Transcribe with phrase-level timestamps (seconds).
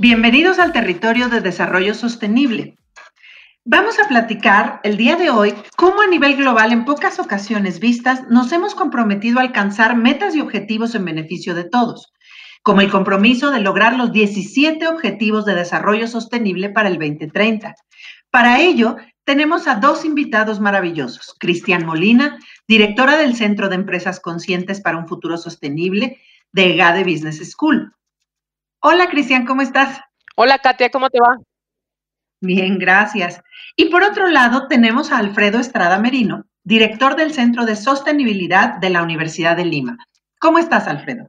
[0.00, 2.76] Bienvenidos al territorio de desarrollo sostenible.
[3.64, 8.22] Vamos a platicar el día de hoy cómo a nivel global en pocas ocasiones vistas
[8.30, 12.12] nos hemos comprometido a alcanzar metas y objetivos en beneficio de todos,
[12.62, 17.74] como el compromiso de lograr los 17 Objetivos de Desarrollo Sostenible para el 2030.
[18.30, 21.34] Para ello, tenemos a dos invitados maravillosos.
[21.40, 22.38] Cristian Molina,
[22.68, 26.18] directora del Centro de Empresas Conscientes para un Futuro Sostenible
[26.52, 27.92] de GADE Business School.
[28.80, 30.00] Hola, Cristian, ¿cómo estás?
[30.36, 31.36] Hola, Katia, ¿cómo te va?
[32.40, 33.42] Bien, gracias.
[33.76, 38.90] Y por otro lado, tenemos a Alfredo Estrada Merino, director del Centro de Sostenibilidad de
[38.90, 39.98] la Universidad de Lima.
[40.38, 41.26] ¿Cómo estás, Alfredo?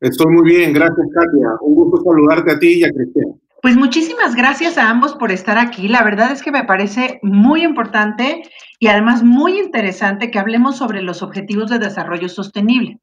[0.00, 1.48] Estoy muy bien, gracias, Katia.
[1.62, 3.40] Un gusto saludarte a ti y a Cristian.
[3.62, 5.88] Pues muchísimas gracias a ambos por estar aquí.
[5.88, 8.42] La verdad es que me parece muy importante
[8.78, 12.98] y además muy interesante que hablemos sobre los objetivos de desarrollo sostenible.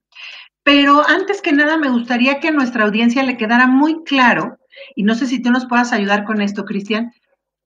[0.68, 4.58] Pero antes que nada, me gustaría que a nuestra audiencia le quedara muy claro,
[4.98, 7.14] y no sé si tú nos puedas ayudar con esto, Cristian,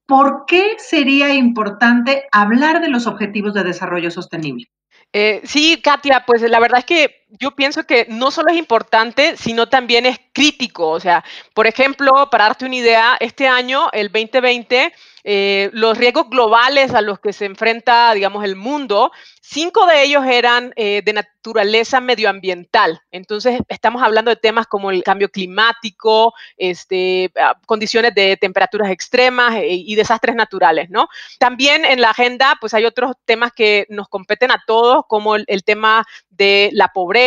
[0.05, 4.67] ¿por qué sería importante hablar de los objetivos de desarrollo sostenible?
[5.13, 9.37] Eh, sí, Katia, pues la verdad es que yo pienso que no solo es importante,
[9.37, 10.89] sino también es crítico.
[10.89, 14.93] O sea, por ejemplo, para darte una idea, este año, el 2020,
[15.23, 20.25] eh, los riesgos globales a los que se enfrenta, digamos, el mundo, cinco de ellos
[20.25, 23.01] eran eh, de naturaleza medioambiental.
[23.11, 29.55] Entonces, estamos hablando de temas como el cambio climático, este, ah, condiciones de temperaturas extremas
[29.55, 31.07] eh, y desastres naturales, ¿no?
[31.37, 35.63] También en la agenda, pues hay otros temas que nos competen a todos, como el
[35.63, 37.20] tema de la pobreza,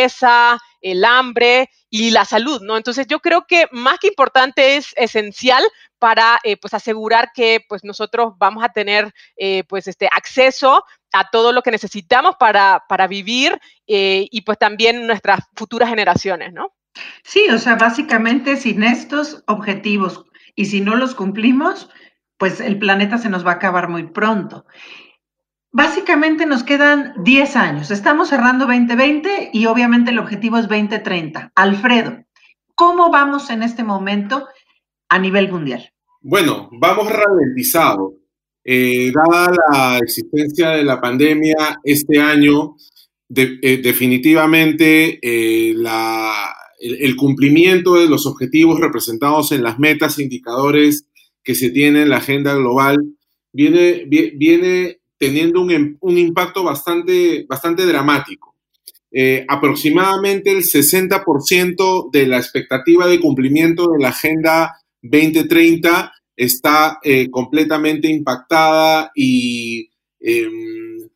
[0.81, 2.77] el hambre y la salud, ¿no?
[2.77, 5.63] Entonces yo creo que más que importante es esencial
[5.97, 11.29] para eh, pues asegurar que pues nosotros vamos a tener eh, pues este acceso a
[11.29, 16.73] todo lo que necesitamos para, para vivir eh, y pues también nuestras futuras generaciones, ¿no?
[17.23, 21.89] Sí, o sea, básicamente sin estos objetivos y si no los cumplimos,
[22.37, 24.65] pues el planeta se nos va a acabar muy pronto.
[25.77, 27.91] Básicamente nos quedan 10 años.
[27.91, 31.51] Estamos cerrando 2020 y obviamente el objetivo es 2030.
[31.53, 32.23] Alfredo,
[32.75, 34.47] ¿cómo vamos en este momento
[35.09, 35.91] a nivel mundial?
[36.21, 38.13] Bueno, vamos ralentizado.
[38.63, 42.77] Eh, dada la existencia de la pandemia este año,
[43.35, 45.75] eh, definitivamente eh,
[46.79, 51.05] el, cumplimiento de los objetivos representados en las metas e indicadores
[51.43, 52.97] que se tiene en la agenda global
[53.51, 54.05] viene
[55.17, 58.55] teniendo un, un impacto bastante, bastante dramático.
[59.11, 67.29] Eh, aproximadamente el 60% de la expectativa de cumplimiento de la Agenda 2030 está eh,
[67.29, 69.89] completamente impactada y,
[70.19, 71.07] em,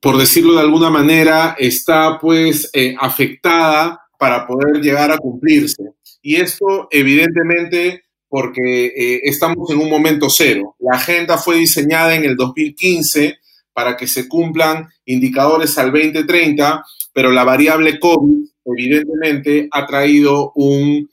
[0.00, 5.84] por decirlo de alguna manera, está pues eh, afectada para poder llegar a cumplirse.
[6.20, 10.76] Y esto evidentemente porque eh, estamos en un momento cero.
[10.88, 13.38] La agenda fue diseñada en el 2015
[13.74, 16.82] para que se cumplan indicadores al 2030,
[17.12, 21.08] pero la variable COVID evidentemente ha traído un,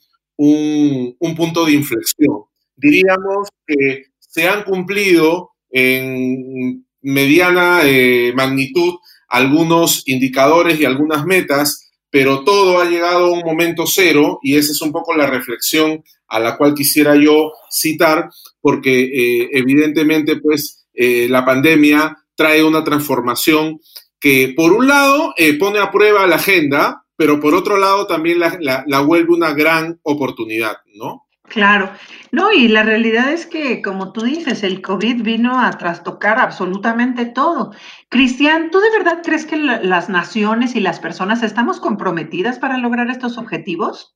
[1.36, 2.44] punto de inflexión.
[2.74, 8.94] Diríamos que se han cumplido en mediana eh, magnitud
[9.28, 14.72] algunos indicadores y algunas metas, pero todo ha llegado a un momento cero y esa
[14.72, 18.28] es un poco la reflexión a la cual quisiera yo citar,
[18.60, 23.80] porque eh, evidentemente pues eh, la pandemia trae una transformación
[24.18, 28.40] que por un lado eh, pone a prueba la agenda, pero por otro lado también
[28.40, 31.26] la, la vuelve una gran oportunidad, ¿no?
[31.48, 31.90] Claro,
[32.32, 37.24] no, y la realidad es que, como tú dices, el COVID vino a trastocar absolutamente
[37.24, 37.72] todo.
[38.08, 43.10] Cristian, ¿tú de verdad crees que las naciones y las personas estamos comprometidas para lograr
[43.10, 44.15] estos objetivos?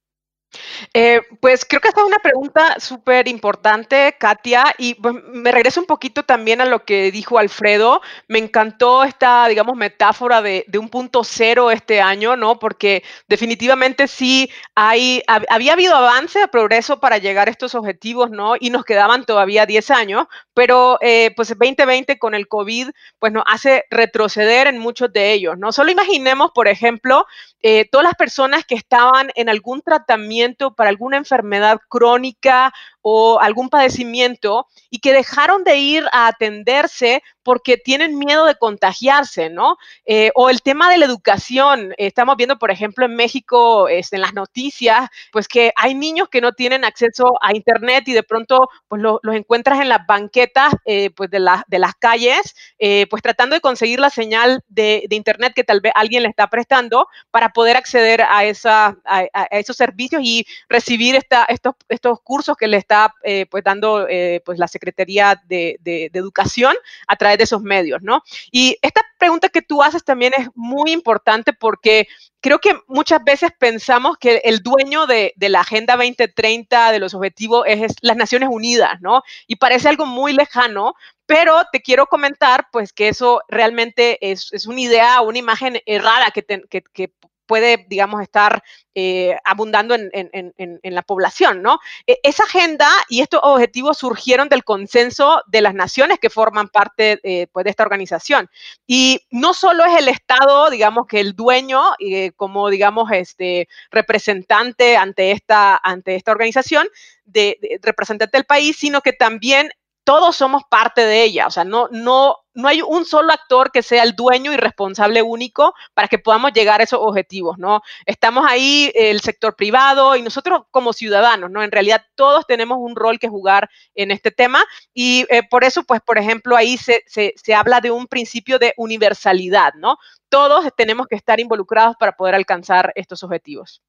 [0.95, 5.81] Eh, pues creo que esta es una pregunta súper importante, Katia, y pues, me regreso
[5.81, 8.01] un poquito también a lo que dijo Alfredo.
[8.29, 12.59] Me encantó esta, digamos, metáfora de, un punto cero este año, ¿no?
[12.59, 18.55] Porque definitivamente sí hay, había habido avance, progreso para llegar a estos objetivos, ¿no?
[18.59, 22.89] Y nos quedaban todavía 10 años, pero eh, pues 2020 con el COVID,
[23.19, 25.71] pues nos hace retroceder en muchos de ellos, ¿no?
[25.71, 27.27] Solo imaginemos, por ejemplo,
[27.63, 30.40] eh, todas las personas que estaban en algún tratamiento
[30.75, 37.77] para alguna enfermedad crónica o algún padecimiento y que dejaron de ir a atenderse porque
[37.77, 39.77] tienen miedo de contagiarse, ¿no?
[40.05, 41.95] Eh, o el tema de la educación.
[41.97, 46.41] Estamos viendo, por ejemplo, en México, este, en las noticias, pues que hay niños que
[46.41, 51.11] no tienen acceso a Internet y de pronto pues los encuentras en las banquetas eh,
[51.11, 55.65] pues de, de las calles, eh, pues tratando de conseguir la señal de, Internet que
[55.65, 60.47] tal vez alguien le está prestando para poder acceder a, esa, a, esos servicios y
[60.69, 63.15] recibir esta, estos, estos cursos que le está
[63.51, 64.07] pues dando
[64.45, 66.75] pues la Secretaría de, de Educación
[67.07, 68.23] a través de esos medios, ¿no?
[68.51, 72.09] Y esta pregunta que tú haces también es muy importante porque
[72.41, 77.65] creo que muchas veces pensamos que el dueño de, la Agenda 2030, de los objetivos,
[77.67, 79.23] es, las Naciones Unidas, ¿no?
[79.47, 80.95] Y parece algo muy lejano,
[81.27, 86.43] pero te quiero comentar, pues, que eso realmente es, una idea, una imagen errada que,
[86.43, 87.13] que,
[87.51, 88.63] puede, digamos, estar
[88.95, 91.81] eh, abundando en, la población, ¿no?
[92.07, 97.19] E, esa agenda y estos objetivos surgieron del consenso de las naciones que forman parte
[97.25, 98.49] eh, pues, de esta organización.
[98.87, 104.97] Y no solo es el Estado, digamos, que el dueño, eh, como, digamos, este representante
[104.97, 106.87] ante esta, ante esta organización,
[107.25, 109.71] de, representante del país, sino que también
[110.11, 113.81] todos somos parte de ella, o sea, no, no, no hay un solo actor que
[113.81, 117.81] sea el dueño y responsable único para que podamos llegar a esos objetivos, ¿no?
[118.07, 121.63] Estamos ahí, el sector privado y nosotros como ciudadanos, ¿no?
[121.63, 125.85] En realidad todos tenemos un rol que jugar en este tema y eh, por eso,
[125.85, 129.97] pues, por ejemplo, ahí se, se, se habla de un principio de universalidad, ¿no?
[130.29, 133.81] Todos tenemos que estar involucrados para poder alcanzar estos objetivos.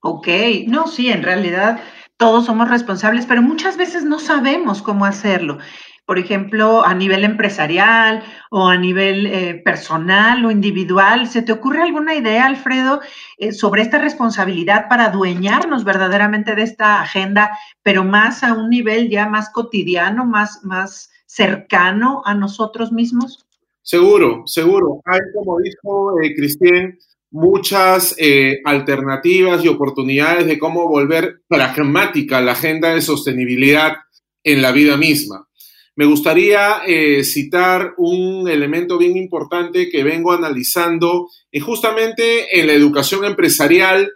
[0.00, 0.28] Ok,
[0.66, 1.80] no, sí, en realidad
[2.16, 5.58] todos somos responsables, pero muchas veces no sabemos cómo hacerlo.
[6.06, 11.26] Por ejemplo, a nivel empresarial o a nivel eh, personal o individual.
[11.28, 13.00] ¿Se te ocurre alguna idea, Alfredo,
[13.38, 19.08] eh, sobre esta responsabilidad para adueñarnos verdaderamente de esta agenda, pero más a un nivel
[19.08, 23.46] ya más cotidiano, más, más cercano a nosotros mismos?
[23.80, 25.00] Seguro, seguro.
[25.06, 26.98] Hay, como dijo eh, Cristian,
[27.34, 33.96] muchas eh, alternativas y oportunidades de cómo volver pragmática la agenda de sostenibilidad
[34.44, 35.48] en la vida misma.
[35.96, 42.72] Me gustaría eh, citar un elemento bien importante que vengo analizando y justamente en la
[42.72, 44.12] educación empresarial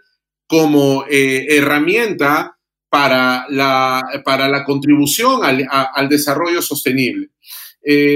[0.47, 2.57] como eh, herramienta
[2.87, 7.31] para la, para la contribución al desarrollo sostenible.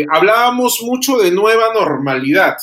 [0.09, 2.55] hablábamos mucho de nueva normalidad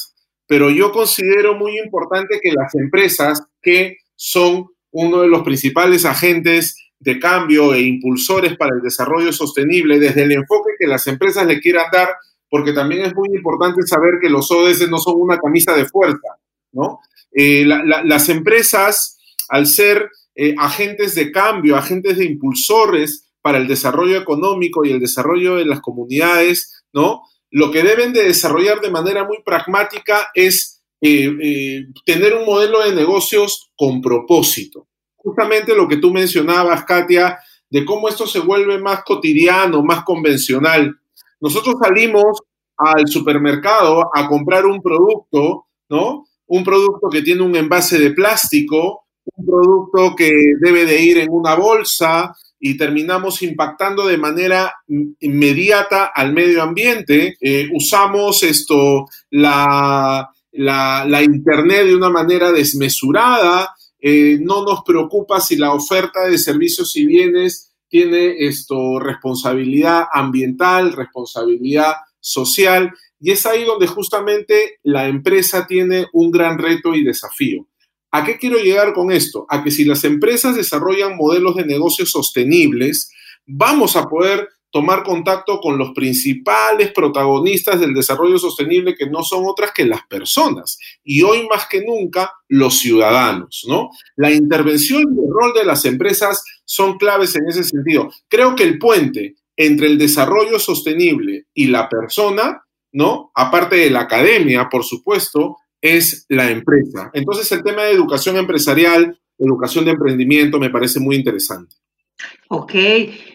[0.51, 6.75] pero yo considero muy importante que las empresas, que son uno de los principales agentes
[6.99, 11.61] de cambio e impulsores para el desarrollo sostenible, desde el enfoque que las empresas le
[11.61, 12.09] quieran dar,
[12.49, 16.37] porque también es muy importante saber que los ODS no son una camisa de fuerza,
[16.73, 16.99] ¿no?
[17.31, 19.19] Eh, las empresas,
[19.51, 24.99] al ser eh, agentes de cambio, agentes de impulsores para el desarrollo económico y el
[24.99, 27.23] desarrollo de las comunidades, ¿no?
[27.51, 32.81] Lo que deben de desarrollar de manera muy pragmática es eh, eh, tener un modelo
[32.81, 34.87] de negocios con propósito.
[35.17, 37.39] Justamente lo que tú mencionabas, Katia,
[37.69, 40.97] de cómo esto se vuelve más cotidiano, más convencional.
[41.41, 42.41] Nosotros salimos
[42.77, 46.27] al supermercado a comprar un producto, ¿no?
[46.47, 49.05] Un producto que tiene un envase de plástico,
[49.37, 50.31] un producto que
[50.61, 54.75] debe de ir en una bolsa, y terminamos impactando de manera
[55.21, 57.37] inmediata al medio ambiente.
[57.41, 63.75] Eh, usamos esto, la, la, Internet de una manera desmesurada.
[63.99, 70.93] Eh, no nos preocupa si la oferta de servicios y bienes tiene esto, responsabilidad ambiental,
[70.93, 72.93] responsabilidad social.
[73.19, 77.67] Y es ahí donde justamente la empresa tiene un gran reto y desafío.
[78.11, 79.47] ¿A qué quiero llegar con esto?
[79.49, 83.11] A que si las empresas desarrollan modelos de negocios sostenibles,
[83.47, 89.45] vamos a poder tomar contacto con los principales protagonistas del desarrollo sostenible que no son
[89.47, 93.91] otras que las personas y hoy más que nunca los ciudadanos, ¿no?
[94.17, 98.11] La intervención y el rol de las empresas son claves en ese sentido.
[98.29, 102.63] Creo que el puente entre el desarrollo sostenible y la persona,
[102.93, 103.33] ¿no?
[103.35, 107.11] Aparte de la academia, por supuesto, es la empresa.
[107.15, 111.75] Entonces el tema de educación empresarial educación de emprendimiento, me parece muy interesante.
[112.49, 112.75] Ok,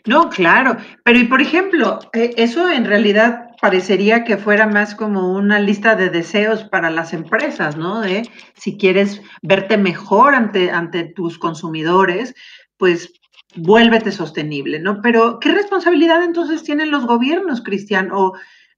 [0.05, 5.33] no, claro, pero y por ejemplo, eh, eso en realidad parecería que fuera más como
[5.33, 8.01] una lista de deseos para las empresas, ¿no?
[8.01, 12.35] De si quieres verte mejor ante, ante tus consumidores,
[12.77, 13.13] pues
[13.55, 15.01] vuélvete sostenible, ¿no?
[15.01, 18.11] Pero ¿qué responsabilidad entonces tienen los gobiernos, Cristian?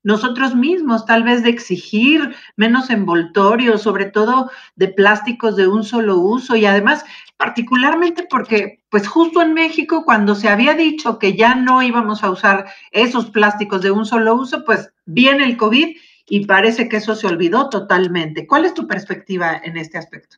[0.04, 6.18] Nosotros mismos, tal vez de exigir menos envoltorios, sobre todo de plásticos de un solo
[6.18, 7.04] uso y además
[7.38, 12.32] particularmente porque pues justo en México cuando se había dicho que ya no íbamos a
[12.32, 15.96] usar esos plásticos de un solo uso, pues viene el COVID
[16.30, 18.48] y parece que eso se olvidó totalmente.
[18.48, 20.38] ¿Cuál es tu perspectiva en este aspecto?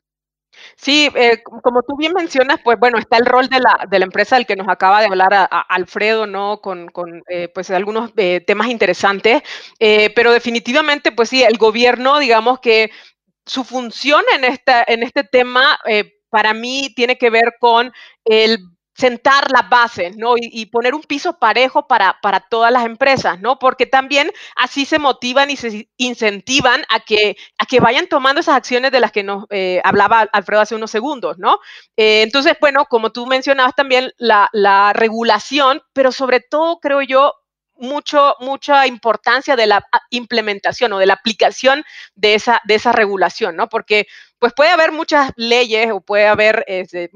[0.76, 4.04] Sí, eh, como tú bien mencionas, pues bueno, está el rol de la, de la
[4.04, 6.60] empresa del que nos acaba de hablar a, Alfredo, ¿no?
[6.60, 9.42] Con, con eh, pues algunos eh, temas interesantes,
[10.14, 12.90] pero definitivamente, pues sí, el gobierno, digamos que
[13.46, 15.78] su función en, esta, en este tema,
[16.30, 17.92] para mí, tiene que ver con
[18.24, 18.58] el
[18.94, 20.34] sentar las bases, ¿no?
[20.36, 23.58] Y, poner un piso parejo para, para, todas las empresas, ¿no?
[23.58, 28.56] Porque también así se motivan y se incentivan a que, a que vayan tomando esas
[28.56, 31.58] acciones de las que nos eh, hablaba Alfredo hace unos segundos, ¿no?
[31.96, 37.34] Eh, entonces, bueno, como tú mencionabas también, la, la regulación, pero sobre todo, creo yo,
[37.80, 41.84] mucho, mucha importancia de la implementación o de la aplicación
[42.14, 43.68] de esa, de esa regulación, ¿no?
[43.68, 44.06] Porque
[44.40, 47.10] pues puede haber muchas leyes o puede haber este,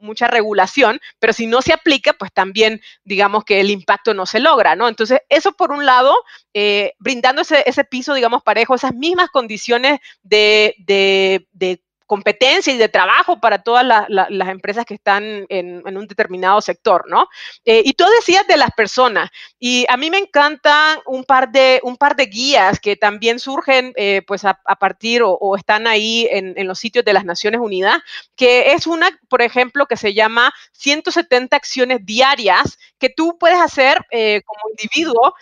[0.00, 4.40] mucha regulación, pero si no se aplica, pues también digamos que el impacto no se
[4.40, 4.88] logra, ¿no?
[4.88, 6.14] Entonces, eso por un lado,
[6.54, 12.88] eh, brindando ese, piso, digamos, parejo, esas mismas condiciones de, de, de competencia y de
[12.88, 17.28] trabajo para todas las empresas que están en, un determinado sector, ¿no?
[17.64, 21.80] Eh, y tú decías de las personas, y a mí me encantan un par de,
[21.82, 26.54] un par de guías que también surgen eh, pues a, partir o, están ahí en,
[26.66, 27.98] los sitios de las Naciones Unidas,
[28.36, 33.98] que es una, por ejemplo, que se llama 170 acciones diarias que tú puedes hacer
[34.10, 35.34] eh, como individuo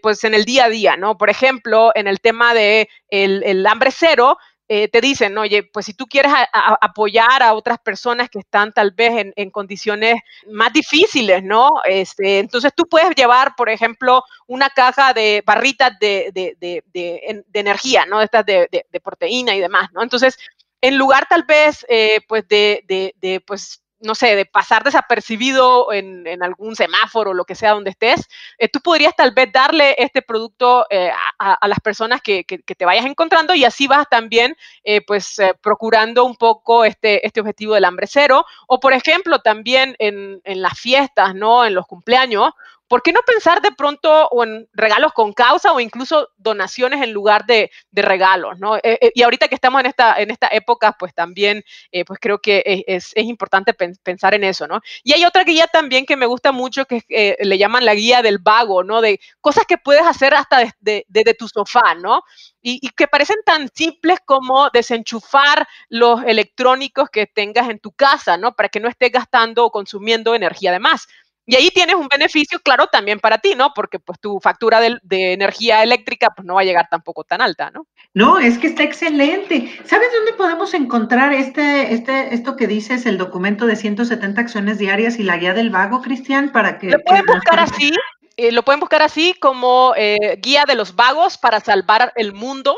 [0.00, 1.18] pues en el día a día, ¿no?
[1.18, 4.38] Por ejemplo, en el tema de el hambre cero,
[4.70, 8.90] eh, te dicen, oye, pues si tú quieres apoyar a otras personas que están tal
[8.90, 10.16] vez en, condiciones
[10.50, 11.80] más difíciles, ¿no?
[11.86, 18.20] Este, entonces tú puedes llevar, por ejemplo, una caja de barritas de, de, energía, ¿no?
[18.20, 18.68] Estas de,
[19.02, 20.02] proteína y demás, ¿no?
[20.02, 20.38] Entonces,
[20.82, 26.76] en lugar tal vez, eh, pues, de, pues, no sé, de pasar desapercibido en, algún
[26.76, 28.28] semáforo lo que sea donde estés,
[28.58, 33.06] eh, tú podrías tal vez darle este producto eh, a, las personas que, te vayas
[33.06, 38.06] encontrando y así vas también, eh, pues, procurando un poco este, este objetivo del hambre
[38.06, 38.44] cero.
[38.66, 41.64] O, por ejemplo, también en, en las fiestas, ¿no?
[41.64, 42.52] En los cumpleaños,
[42.88, 47.44] ¿por qué no pensar de pronto en regalos con causa o incluso donaciones en lugar
[47.46, 48.58] de, regalos?
[48.58, 48.76] ¿no?
[48.76, 52.18] Eh, eh, y ahorita que estamos en esta, en esta época, pues también, eh, pues
[52.20, 54.80] creo que es, importante pensar en eso, ¿no?
[55.02, 57.02] Y hay otra guía también que me gusta mucho, que
[57.38, 59.02] le llaman la guía del vago, ¿no?
[59.02, 62.22] De cosas que puedes hacer hasta desde tu sofá, ¿no?
[62.62, 68.36] Y, y, que parecen tan simples como desenchufar los electrónicos que tengas en tu casa,
[68.36, 68.54] ¿no?
[68.54, 71.08] Para que no estés gastando o consumiendo energía de más.
[71.50, 73.72] Y ahí tienes un beneficio, claro, también para ti, ¿no?
[73.74, 74.98] Porque pues tu factura de,
[75.32, 77.86] energía eléctrica pues no va a llegar tampoco tan alta, ¿no?
[78.12, 79.80] No, es que está excelente.
[79.86, 85.18] ¿Sabes dónde podemos encontrar este, este, esto que dices, el documento de 170 acciones diarias
[85.18, 86.90] y la guía del vago, Cristian, para que...
[86.90, 87.92] Lo pueden buscar así,
[88.36, 92.76] eh, lo pueden buscar así como eh, guía de los vagos para salvar el mundo.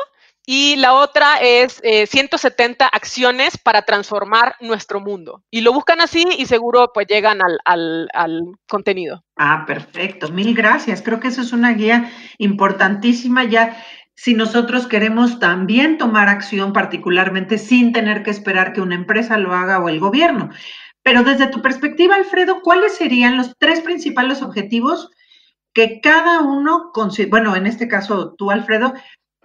[0.53, 5.45] Y la otra es 170 eh, acciones para transformar nuestro mundo.
[5.49, 9.23] Y lo buscan así y seguro pues llegan al, contenido.
[9.37, 10.29] Ah, perfecto.
[10.33, 11.03] Mil gracias.
[11.03, 13.81] Creo que eso es una guía importantísima ya
[14.17, 19.55] si nosotros queremos también tomar acción, particularmente sin tener que esperar que una empresa lo
[19.55, 20.51] haga o el gobierno.
[21.05, 25.11] Pero desde tu perspectiva, Alfredo, ¿cuáles serían los tres principales objetivos
[25.73, 26.91] que cada uno,
[27.29, 28.95] bueno, en este caso tú, Alfredo,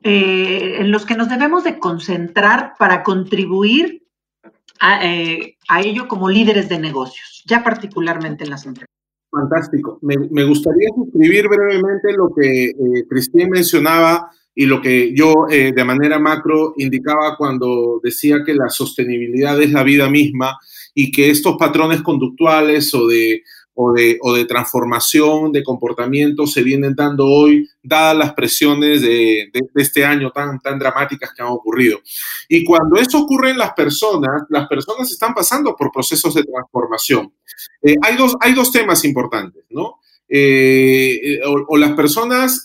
[0.03, 4.03] eh, en los que nos debemos de concentrar para contribuir
[5.01, 8.89] eh, a, ello como líderes de negocios, ya particularmente en las empresas.
[9.31, 9.99] Fantástico.
[10.01, 16.17] Me, gustaría suscribir brevemente lo que eh, Cristín mencionaba y lo que yo de manera
[16.17, 20.57] macro indicaba cuando decía que la sostenibilidad es la vida misma
[20.93, 23.43] y que estos patrones conductuales o de
[23.75, 29.49] o de, o de transformación de comportamiento se vienen dando hoy, dadas las presiones de,
[29.53, 31.99] de, este año tan, tan dramáticas que han ocurrido.
[32.47, 37.33] Y cuando eso ocurre en las personas, las personas están pasando por procesos de transformación.
[37.81, 39.99] Eh, hay, dos, hay dos temas importantes, ¿no?
[40.27, 42.63] Eh, eh, o, las personas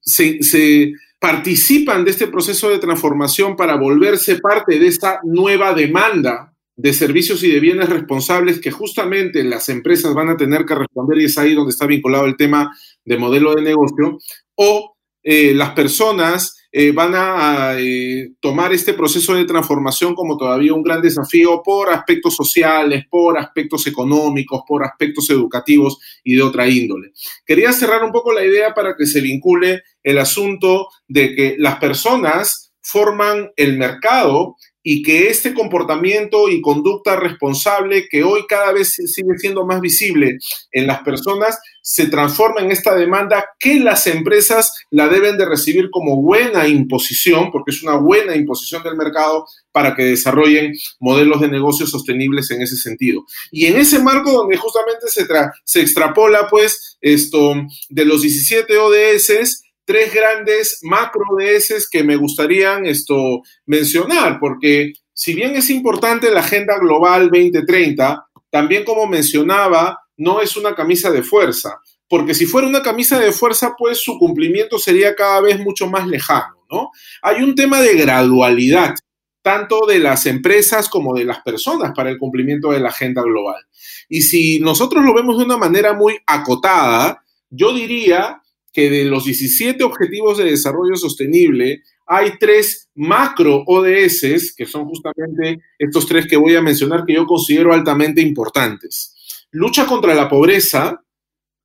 [0.00, 6.51] se, se participan de este proceso de transformación para volverse parte de esta nueva demanda
[6.76, 11.18] de servicios y de bienes responsables que justamente las empresas van a tener que responder
[11.18, 12.74] y es ahí donde está vinculado el tema
[13.04, 14.18] de modelo de negocio,
[14.54, 20.72] o eh, las personas eh, van a, eh, tomar este proceso de transformación como todavía
[20.72, 26.66] un gran desafío por aspectos sociales, por aspectos económicos, por aspectos educativos y de otra
[26.66, 27.12] índole.
[27.44, 31.76] Quería cerrar un poco la idea para que se vincule el asunto de que las
[31.78, 38.94] personas forman el mercado y que este comportamiento y conducta responsable que hoy cada vez
[38.94, 40.38] sigue siendo más visible
[40.72, 45.90] en las personas se transforma en esta demanda que las empresas la deben de recibir
[45.90, 51.48] como buena imposición, porque es una buena imposición del mercado para que desarrollen modelos de
[51.48, 53.24] negocios sostenibles en ese sentido.
[53.50, 55.26] Y en ese marco donde justamente se,
[55.64, 57.54] se extrapola pues esto
[57.88, 65.34] de los 17 ODS, tres grandes macro ODS que me gustaría esto mencionar, porque si
[65.34, 71.22] bien es importante la Agenda Global 2030, también como mencionaba, no es una camisa de
[71.22, 75.86] fuerza, porque si fuera una camisa de fuerza, pues su cumplimiento sería cada vez mucho
[75.86, 76.90] más lejano, ¿no?
[77.22, 78.94] Hay un tema de gradualidad,
[79.42, 83.64] tanto de las empresas como de las personas para el cumplimiento de la agenda global.
[84.08, 88.41] Y si nosotros lo vemos de una manera muy acotada, yo diría
[88.72, 95.62] que de los 17 Objetivos de Desarrollo Sostenible, hay tres macro ODS, que son justamente
[95.78, 99.14] estos tres que voy a mencionar, que yo considero altamente importantes.
[99.50, 101.02] Lucha contra la pobreza,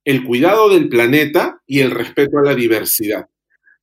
[0.03, 3.27] el cuidado del planeta y el respeto a la diversidad.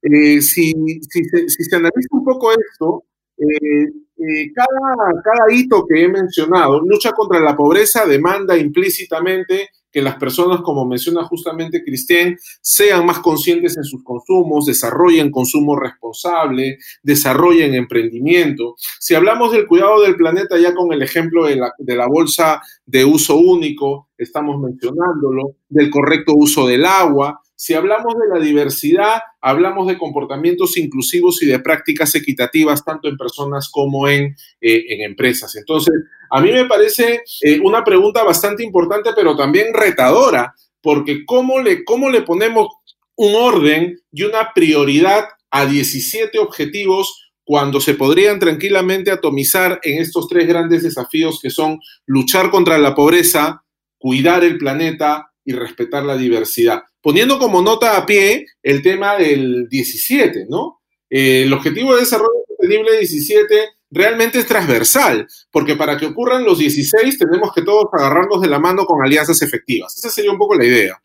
[0.03, 0.73] Eh, si,
[1.09, 3.05] se, analiza un poco esto,
[3.39, 10.03] eh, eh, cada, cada hito que he mencionado, lucha contra la pobreza demanda implícitamente que
[10.03, 16.79] las personas, como menciona justamente Cristian, sean más conscientes en sus consumos, desarrollen consumo responsable,
[17.05, 18.75] desarrollen emprendimiento.
[18.99, 22.61] Si hablamos del cuidado del planeta, ya con el ejemplo de la, de la bolsa
[22.85, 29.23] de uso único, estamos mencionándolo, del correcto uso del agua, si hablamos de la diversidad,
[29.41, 35.57] hablamos de comportamientos inclusivos y de prácticas equitativas, tanto en personas como en, eh, empresas.
[35.57, 35.95] Entonces,
[36.31, 41.87] a mí me parece eh, una pregunta bastante importante, pero también retadora, porque ¿cómo le,
[41.87, 42.69] cómo le ponemos
[43.17, 50.29] un orden y una prioridad a 17 objetivos cuando se podrían tranquilamente atomizar en estos
[50.29, 53.65] tres grandes desafíos que son luchar contra la pobreza,
[53.97, 56.83] cuidar el planeta y respetar la diversidad?
[57.05, 60.81] Poniendo como nota a pie el tema del 17, ¿no?
[61.11, 66.59] Eh, el Objetivo de Desarrollo Sostenible 17 realmente es transversal, porque para que ocurran los
[66.59, 69.95] 16 tenemos que todos agarrarnos de la mano con alianzas efectivas.
[69.95, 70.99] Esa sería un poco la idea.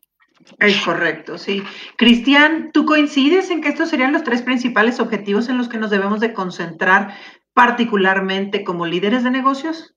[0.58, 1.62] Es correcto, sí.
[1.98, 5.90] Cristian, ¿tú coincides en que estos serían los tres principales objetivos en los que nos
[5.90, 7.14] debemos de concentrar
[7.52, 9.94] particularmente como líderes de negocios?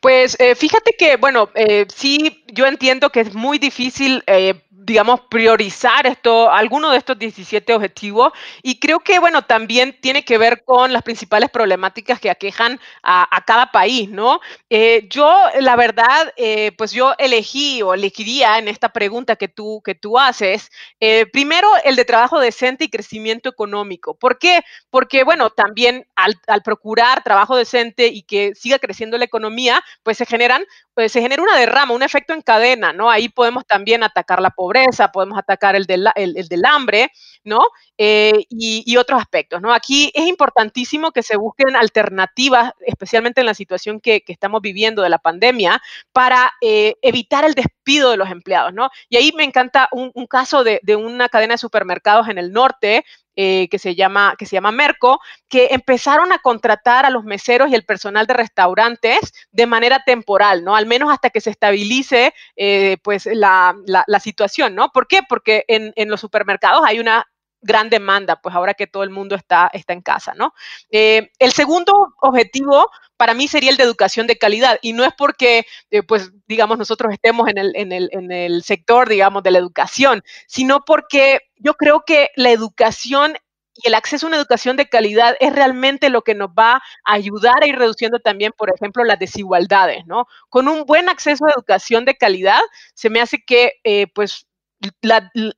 [0.00, 4.54] Pues eh, fíjate que, bueno, eh, sí, yo entiendo que es muy difícil eh,
[4.86, 8.32] digamos, priorizar esto, alguno de estos 17 objetivos.
[8.62, 13.26] Y creo que, bueno, también tiene que ver con las principales problemáticas que aquejan a,
[13.44, 14.40] cada país, ¿no?
[14.70, 19.82] Eh, yo, la verdad, eh, pues yo elegí o elegiría en esta pregunta que tú,
[19.84, 20.70] que tú haces,
[21.00, 24.14] eh, primero el de trabajo decente y crecimiento económico.
[24.14, 24.62] ¿Por qué?
[24.90, 30.16] Porque, bueno, también al, al procurar trabajo decente y que siga creciendo la economía, pues
[30.18, 30.64] se generan
[30.96, 33.10] pues se genera una derrama, un efecto en cadena, ¿no?
[33.10, 34.75] Ahí podemos también atacar la pobreza,
[35.12, 37.10] podemos atacar el del, el, del hambre,
[37.44, 37.60] ¿no?
[37.98, 39.72] Eh, y, otros aspectos, ¿no?
[39.72, 45.10] Aquí es importantísimo que se busquen alternativas, especialmente en la situación que, estamos viviendo de
[45.10, 45.80] la pandemia,
[46.12, 48.90] para eh, evitar el despido de los empleados, ¿no?
[49.08, 53.04] Y ahí me encanta un, caso de, de, una cadena de supermercados en el norte
[53.36, 57.70] eh, que, se llama, que se llama Merco, que empezaron a contratar a los meseros
[57.70, 60.74] y el personal de restaurantes de manera temporal, ¿no?
[60.74, 64.88] Al menos hasta que se estabilice eh, pues la, la, situación, ¿no?
[64.90, 65.20] ¿Por qué?
[65.28, 67.26] Porque en, en los supermercados hay una
[67.60, 70.52] gran demanda, pues ahora que todo el mundo está, está en casa, ¿no?
[70.90, 75.12] Eh, el segundo objetivo para mí sería el de educación de calidad y no es
[75.16, 75.64] porque,
[76.06, 80.22] pues, digamos, nosotros estemos en el, en, el, en el sector, digamos, de la educación,
[80.46, 83.34] sino porque yo creo que la educación
[83.74, 87.12] y el acceso a una educación de calidad es realmente lo que nos va a
[87.12, 90.26] ayudar a ir reduciendo también, por ejemplo, las desigualdades, ¿no?
[90.48, 92.60] Con un buen acceso a educación de calidad,
[92.94, 94.46] se me hace que, eh, pues,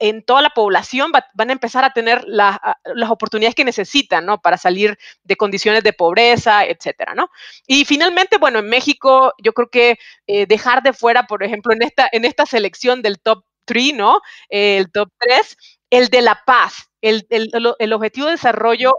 [0.00, 4.40] en toda la población van a empezar a tener las oportunidades que necesitan, ¿no?
[4.40, 7.28] Para salir de condiciones de pobreza, etcétera, ¿no?
[7.66, 11.82] Y finalmente, bueno, en México, yo creo que eh, dejar de fuera, por ejemplo, en
[11.82, 14.20] esta, en esta selección del top 3, ¿no?
[14.48, 15.56] el top 3,
[15.90, 18.92] el de la paz, el, el, el objetivo de desarrollo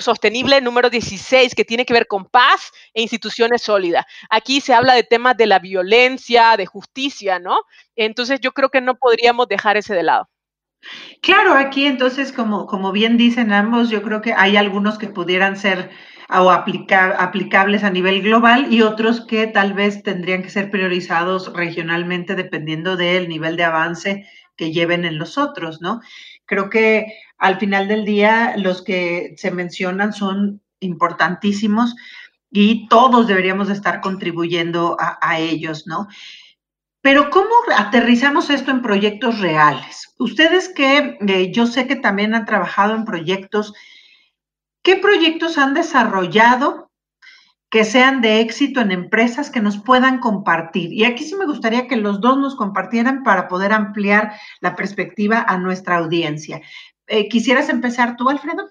[0.00, 4.04] sostenible número 16, que tiene que ver con paz e instituciones sólidas.
[4.30, 7.58] Aquí se habla de temas de la violencia, de justicia, ¿no?
[7.96, 10.28] Entonces yo creo que no podríamos dejar ese de lado.
[11.22, 15.56] Claro, aquí entonces, como, como bien dicen ambos, yo creo que hay algunos que pudieran
[15.56, 15.90] ser
[16.30, 22.34] o aplicables a nivel global y otros que tal vez tendrían que ser priorizados regionalmente
[22.34, 26.00] dependiendo del nivel de avance que lleven en los otros, ¿no?
[26.48, 31.94] Creo que al final del día los que se mencionan son importantísimos
[32.50, 36.08] y todos deberíamos estar contribuyendo a, ellos, ¿no?
[37.02, 40.14] Pero ¿cómo aterrizamos esto en proyectos reales?
[40.18, 43.74] Ustedes que eh, yo sé que también han trabajado en proyectos
[44.82, 46.87] ¿Qué proyectos han desarrollado
[47.70, 50.92] que sean de éxito en empresas que nos puedan compartir?
[50.92, 55.44] Y aquí sí me gustaría que los dos nos compartieran para poder ampliar la perspectiva
[55.46, 56.62] a nuestra audiencia.
[57.06, 58.70] Eh, ¿Quisieras empezar tú, Alfredo?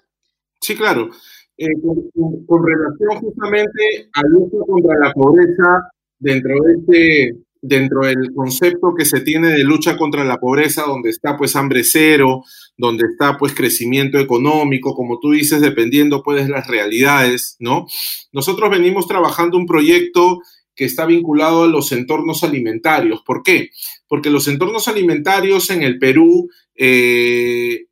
[0.60, 1.10] Sí, claro.
[1.56, 8.94] Eh, con, relación justamente a lucha contra la pobreza dentro de este dentro del concepto
[8.96, 12.42] que se tiene de lucha contra la pobreza, donde está pues hambre cero,
[12.76, 17.86] donde está pues crecimiento económico, como tú dices, dependiendo pues de las realidades, ¿no?
[18.32, 20.38] Nosotros venimos trabajando un proyecto
[20.78, 23.22] que está vinculado a los entornos alimentarios.
[23.26, 23.70] ¿Por qué?
[24.06, 26.48] Porque los entornos alimentarios en el Perú
[26.80, 27.86] eh,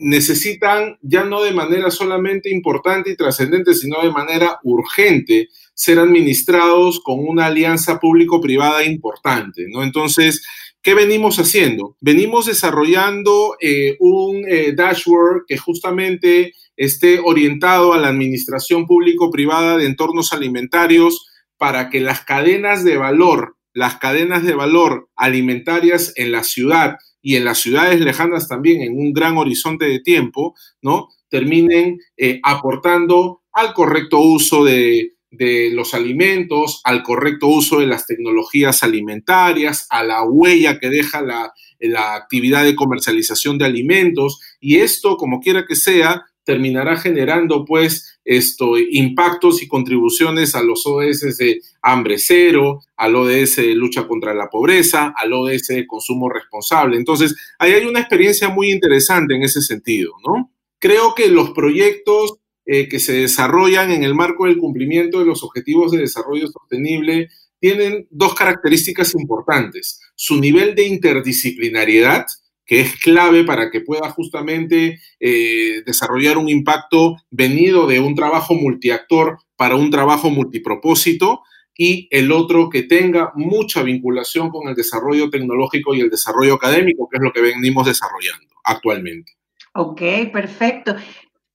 [0.00, 7.00] necesitan ya no de manera solamente importante y trascendente, sino de manera urgente ser administrados
[7.00, 9.84] con una alianza público-privada importante, ¿no?
[9.84, 10.44] Entonces,
[10.82, 11.96] ¿qué venimos haciendo?
[12.00, 19.86] Venimos desarrollando eh, un eh, dashboard que justamente esté orientado a la administración público-privada de
[19.86, 21.28] entornos alimentarios
[21.58, 27.36] para que las cadenas de valor, las cadenas de valor alimentarias en la ciudad y
[27.36, 31.08] en las ciudades lejanas también en un gran horizonte de tiempo, ¿no?
[31.28, 38.06] Terminen eh, aportando al correcto uso de, de los alimentos, al correcto uso de las
[38.06, 44.76] tecnologías alimentarias, a la huella que deja la, la, actividad de comercialización de alimentos y
[44.76, 51.36] esto, como quiera que sea, terminará generando pues esto, impactos y contribuciones a los ODS
[51.38, 56.96] de hambre cero, al ODS de lucha contra la pobreza, al ODS de consumo responsable.
[56.96, 60.52] Entonces, ahí hay una experiencia muy interesante en ese sentido, ¿no?
[60.78, 65.42] Creo que los proyectos eh, que se desarrollan en el marco del cumplimiento de los
[65.42, 70.00] objetivos de desarrollo sostenible tienen dos características importantes.
[70.14, 72.26] Su nivel de interdisciplinariedad,
[72.64, 78.54] que es clave para que pueda justamente eh, desarrollar un impacto venido de un trabajo
[78.54, 81.42] multiactor para un trabajo multipropósito,
[81.76, 87.08] y el otro que tenga mucha vinculación con el desarrollo tecnológico y el desarrollo académico,
[87.10, 89.32] que es lo que venimos desarrollando actualmente.
[89.74, 90.96] Ok, perfecto.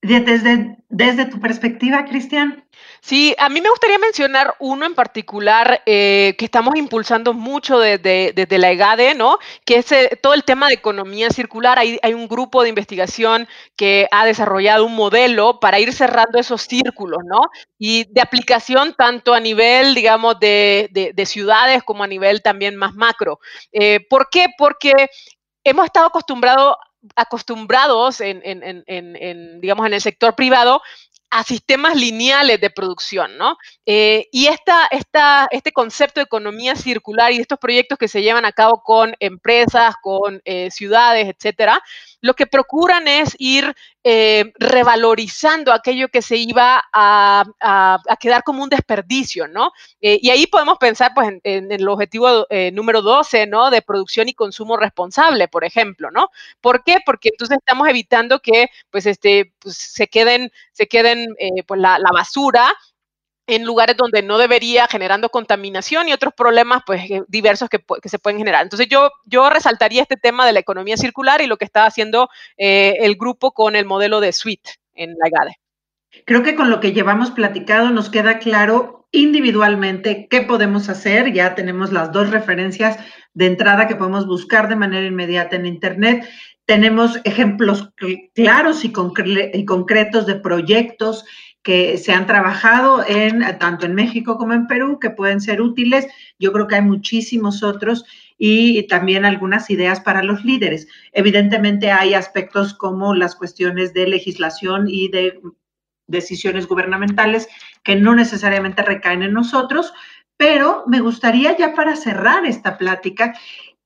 [0.01, 2.63] Desde, desde tu perspectiva, Cristian.
[3.07, 8.33] Sí, a mí me gustaría mencionar uno en particular eh, que estamos impulsando mucho desde,
[8.57, 9.39] la EGADE, ¿no?
[9.63, 11.79] Que es eh, todo el tema de economía circular.
[11.79, 17.19] Hay, un grupo de investigación que ha desarrollado un modelo para ir cerrando esos círculos,
[17.23, 17.43] ¿no?
[17.79, 23.39] Y de aplicación tanto a nivel, digamos, de, ciudades como a nivel también más macro.
[23.71, 24.47] Eh, ¿Por qué?
[24.57, 24.91] Porque
[25.63, 26.75] hemos estado acostumbrados
[27.15, 28.41] acostumbrados en,
[29.61, 30.81] digamos, en el sector privado
[31.37, 33.57] a sistemas lineales de producción, ¿no?
[33.85, 38.43] Eh, y esta, esta, este concepto de economía circular y estos proyectos que se llevan
[38.43, 41.79] a cabo con empresas, con eh, ciudades, etcétera,
[42.21, 47.43] lo que procuran es ir eh, revalorizando aquello que se iba a,
[48.19, 49.71] quedar como un desperdicio, ¿no?
[49.99, 53.69] y ahí podemos pensar, pues, en, el objetivo número 12, ¿no?
[53.69, 56.29] De producción y consumo responsable, por ejemplo, ¿no?
[56.61, 56.97] ¿Por qué?
[57.05, 61.99] Porque entonces estamos evitando que, pues, este, pues, se queden, se queden eh, pues la,
[62.13, 62.73] basura
[63.47, 68.19] en lugares donde no debería, generando contaminación y otros problemas pues, eh, diversos que, se
[68.19, 68.63] pueden generar.
[68.63, 72.29] Entonces yo, yo resaltaría este tema de la economía circular y lo que está haciendo
[72.57, 75.55] eh, el grupo con el modelo de suite en la IGADE.
[76.25, 81.31] Creo que con lo que llevamos platicado nos queda claro individualmente qué podemos hacer.
[81.31, 82.97] Ya tenemos las dos referencias
[83.33, 86.27] de entrada que podemos buscar de manera inmediata en Internet
[86.67, 87.89] tenemos ejemplos
[88.35, 91.23] claros y, concretos de proyectos
[91.67, 96.07] que se han trabajado en tanto en México como en Perú que pueden ser útiles.
[96.39, 98.05] Yo creo que hay muchísimos otros
[98.37, 100.87] y también algunas ideas para los líderes.
[101.11, 105.41] Evidentemente hay aspectos como las cuestiones de legislación y de
[106.07, 107.49] decisiones gubernamentales
[107.83, 109.93] que no necesariamente recaen en nosotros,
[110.37, 113.33] pero me gustaría ya para cerrar esta plática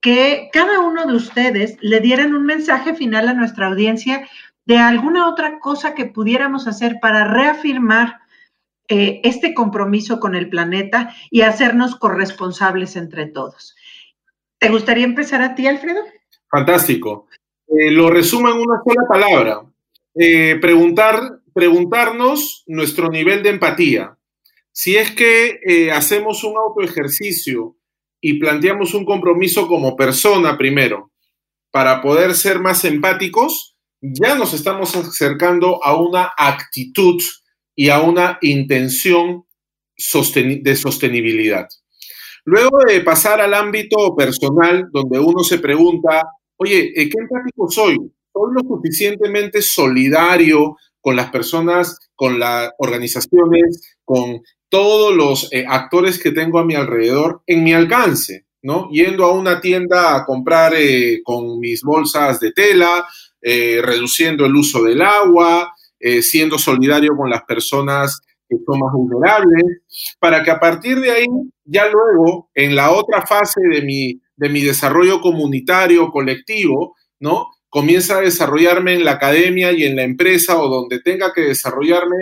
[0.02, 4.28] que cada uno de ustedes le dieran un mensaje final a nuestra audiencia
[4.66, 8.22] de alguna otra cosa que pudiéramos hacer para reafirmar
[8.94, 13.76] eh, este compromiso con el planeta y hacernos corresponsables entre todos.
[14.60, 16.02] ¿Te gustaría empezar a ti, Alfredo?
[16.50, 17.28] Fantástico.
[17.68, 19.62] Eh, lo resumo en una sola palabra.
[20.14, 24.18] Eh, preguntar, preguntarnos nuestro nivel de empatía.
[24.74, 27.78] Si es que hacemos un autoejercicio
[28.20, 31.12] y planteamos un compromiso como persona primero,
[31.72, 33.71] para poder ser más empáticos,
[34.02, 37.22] ya nos estamos acercando a una actitud
[37.76, 39.46] y a una intención
[39.96, 41.68] de sostenibilidad.
[42.44, 46.24] Luego de pasar al ámbito personal, donde uno se pregunta,
[46.58, 47.98] oye, ¿qué empático soy?
[48.34, 56.18] ¿Soy lo suficientemente solidario con las personas, con las organizaciones, con todos los eh, actores
[56.18, 58.48] que tengo a mi alrededor en mi alcance?
[58.64, 58.90] ¿no?
[58.92, 63.06] Yendo a una tienda a comprar eh, con mis bolsas de tela,
[63.42, 68.92] eh, reduciendo el uso del agua, eh, siendo solidario con las personas que son más
[68.94, 69.64] vulnerables,
[70.20, 71.26] para que a partir de ahí,
[71.64, 77.48] ya luego, en la otra fase de mi, de mi desarrollo comunitario, colectivo, ¿no?
[77.70, 82.18] Comienza a desarrollarme en la academia y en la empresa o donde tenga que desarrollarme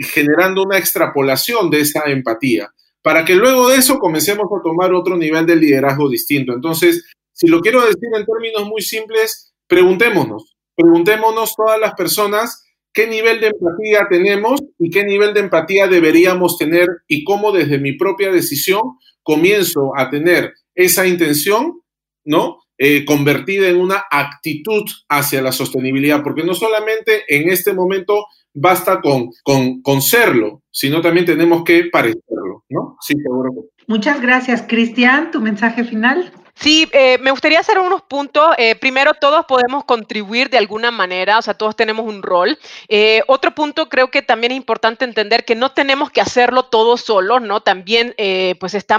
[0.00, 2.70] generando una extrapolación de esa empatía,
[3.02, 6.52] para que luego de eso comencemos a tomar otro nivel de liderazgo distinto.
[6.52, 13.06] Entonces, si lo quiero decir en términos muy simples, preguntémonos, preguntémonos todas las personas qué
[13.06, 17.92] nivel de empatía tenemos y qué nivel de empatía deberíamos tener y cómo desde mi
[17.92, 18.82] propia decisión
[19.22, 21.80] comienzo a tener esa intención,
[22.24, 22.60] ¿no?
[22.78, 29.00] Eh, convertida en una actitud hacia la sostenibilidad, porque no solamente en este momento basta
[29.00, 32.96] con, con, con serlo, sino también tenemos que parecerlo, ¿no?
[33.00, 33.50] Sí, seguro.
[33.86, 35.30] Muchas gracias, Cristian.
[35.30, 36.32] ¿Tu mensaje final?
[36.56, 38.54] Sí, eh, me gustaría hacer unos puntos.
[38.58, 42.58] Eh, primero, todos podemos contribuir de alguna manera, o sea, todos tenemos un rol.
[42.88, 47.00] Eh, otro punto, creo que también es importante entender que no tenemos que hacerlo todos
[47.02, 47.60] solos, ¿no?
[47.60, 48.14] También,
[48.60, 48.98] pues está,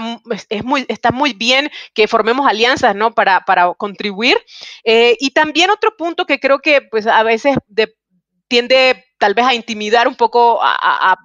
[0.50, 3.14] es muy, está muy bien que formemos alianzas, ¿no?
[3.14, 4.38] Para, para contribuir.
[4.84, 7.94] y también otro punto que creo que, pues, a veces de,
[8.48, 11.16] tiende tal vez a intimidar un poco, a,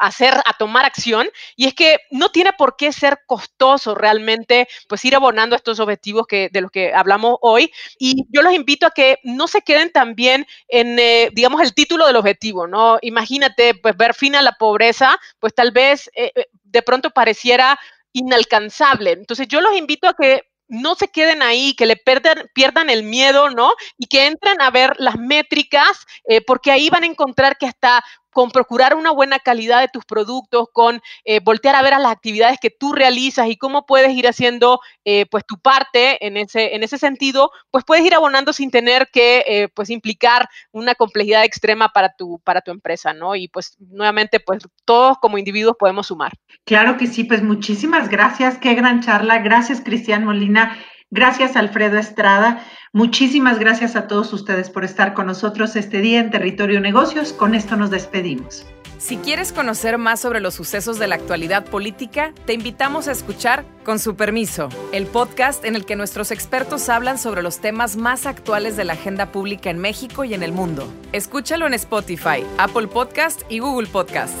[0.00, 5.04] hacer, a tomar acción, y es que no tiene por qué ser costoso realmente, pues
[5.04, 8.90] ir abonando estos objetivos que, de los que hablamos hoy, y yo los invito a
[8.90, 12.98] que no se queden también en, eh, digamos, el título del objetivo, ¿no?
[13.02, 17.78] Imagínate, pues ver fin a la pobreza, pues tal vez eh, eh, de pronto pareciera
[18.12, 19.12] inalcanzable.
[19.12, 23.50] Entonces yo los invito a que no se queden ahí, que le pierdan, el miedo,
[23.50, 23.72] ¿no?
[23.98, 28.04] Y que entren a ver las métricas, eh, porque ahí van a encontrar que hasta
[28.30, 32.12] con procurar una buena calidad de tus productos, con eh, voltear a ver a las
[32.12, 36.74] actividades que tú realizas y cómo puedes ir haciendo eh, pues tu parte en ese,
[36.74, 41.88] en ese sentido, pues puedes ir abonando sin tener que pues implicar una complejidad extrema
[41.88, 43.34] para tu, para tu empresa, ¿no?
[43.34, 46.32] Y pues nuevamente, pues todos como individuos podemos sumar.
[46.64, 50.76] Claro que sí, pues muchísimas gracias, qué gran charla, gracias Cristian Molina.
[51.10, 52.64] Gracias, Alfredo Estrada.
[52.92, 57.32] Muchísimas gracias a todos ustedes por estar con nosotros este día en Territorio Negocios.
[57.32, 58.66] Con esto nos despedimos.
[58.98, 63.64] Si quieres conocer más sobre los sucesos de la actualidad política, te invitamos a escuchar
[63.84, 68.26] Con su permiso, el podcast en el que nuestros expertos hablan sobre los temas más
[68.26, 70.92] actuales de la agenda pública en México y en el mundo.
[71.12, 74.34] Escúchalo en Spotify, Apple Podcast y Google Podcast.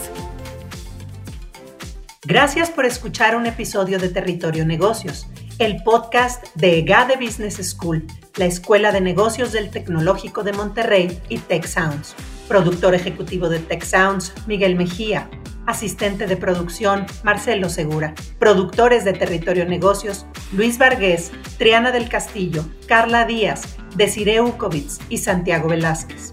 [2.24, 8.44] Gracias por escuchar un episodio de Territorio Negocios el podcast de EGADE Business School, la
[8.44, 12.14] Escuela de Negocios del Tecnológico de Monterrey y Tech Sounds.
[12.46, 15.28] Productor ejecutivo de Tech Sounds, Miguel Mejía.
[15.66, 18.14] Asistente de producción, Marcelo Segura.
[18.38, 25.68] Productores de Territorio Negocios, Luis Vargués, Triana del Castillo, Carla Díaz, Desiree Ukovitz y Santiago
[25.68, 26.32] Velázquez.